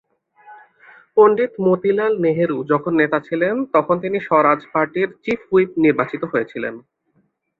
[1.15, 6.75] পণ্ডিত মতিলাল নেহেরু যখন নেতা ছিলেন তখন তিনি স্বরাজ পার্টির চিফ হুইপ নির্বাচিত হয়েছিলেন।